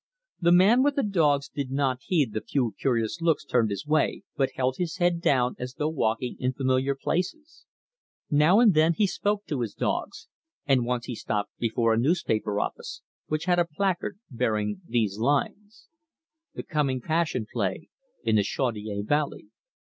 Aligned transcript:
The 0.39 0.51
man 0.51 0.81
with 0.81 0.95
the 0.95 1.03
dogs 1.03 1.47
did 1.47 1.69
not 1.69 1.99
heed 2.01 2.33
the 2.33 2.41
few 2.41 2.73
curious 2.79 3.21
looks 3.21 3.45
turned 3.45 3.69
his 3.69 3.85
way, 3.85 4.23
but 4.35 4.49
held 4.55 4.77
his 4.77 4.97
head 4.97 5.21
down 5.21 5.55
as 5.59 5.75
though 5.75 5.89
walking 5.89 6.37
in 6.39 6.53
familiar 6.53 6.95
places. 6.95 7.67
Now 8.27 8.59
and 8.59 8.73
then 8.73 8.93
he 8.93 9.05
spoke 9.05 9.45
to 9.45 9.61
his 9.61 9.75
dogs, 9.75 10.27
and 10.65 10.85
once 10.87 11.05
he 11.05 11.13
stopped 11.13 11.51
before 11.59 11.93
a 11.93 11.99
newspaper 11.99 12.59
office, 12.59 13.03
which 13.27 13.45
had 13.45 13.59
a 13.59 13.65
placard 13.77 14.17
bearing 14.31 14.81
these 14.87 15.19
lines: 15.19 15.87
The 16.55 16.63
Coming 16.63 16.99
Passion 16.99 17.45
Play 17.53 17.89
In 18.23 18.37
the 18.37 18.43
Chaudiere 18.43 19.03
Valley. 19.03 19.49